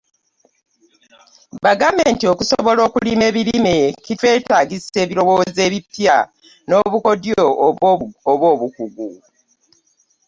[1.63, 6.15] Bagambe nti okusobola okulima ebirime kitwetaagisa ebirowoozo ebipya
[6.67, 7.87] n’obukodyo oba
[8.51, 9.07] obukugu.